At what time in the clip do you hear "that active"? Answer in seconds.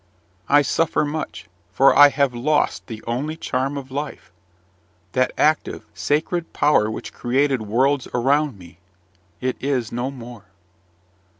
5.11-5.83